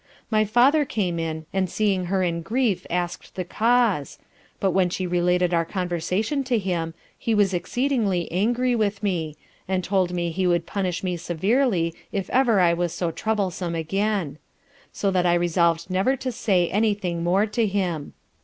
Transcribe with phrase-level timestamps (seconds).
[0.31, 4.17] My father came in, and seeing her in grief asked the cause,
[4.59, 9.35] but when she related our conversation to him, he was exceedingly angry with me,
[9.67, 14.39] and told me he would punish me severely if ever I was so troublesome again;
[14.91, 18.13] so that I resolved never to say any thing more to him.